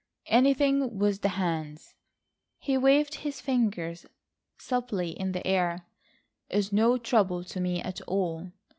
Anything 0.33 0.97
with 0.97 1.21
the 1.21 1.29
hands," 1.29 1.93
he 2.57 2.75
waved 2.75 3.13
his 3.21 3.39
fingers 3.39 4.07
supplely 4.57 5.11
in 5.11 5.31
the 5.31 5.45
air, 5.45 5.85
"is 6.49 6.73
no 6.73 6.97
trouble 6.97 7.43
to 7.43 7.59
me 7.59 7.83
at 7.83 8.01
all. 8.07 8.51